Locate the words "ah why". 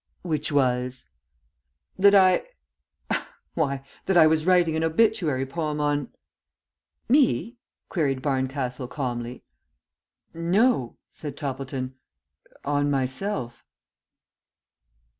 3.11-3.85